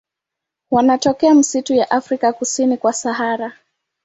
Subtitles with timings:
[0.71, 3.53] Wanatokea misitu ya Afrika kusini kwa Sahara.